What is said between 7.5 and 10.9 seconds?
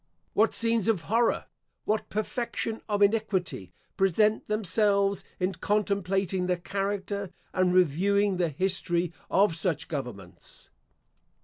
and reviewing the history of such governments!